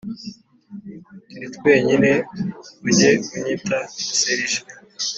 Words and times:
turi 1.29 1.47
twenyine 1.55 2.11
ujye 2.87 3.11
unyita 3.35 3.79
serge 4.19 4.57